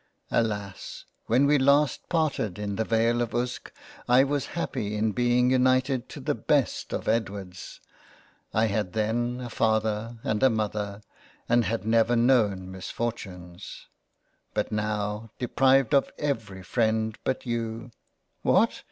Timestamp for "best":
6.33-6.91